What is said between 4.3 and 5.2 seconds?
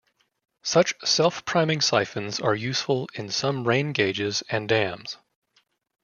and dams.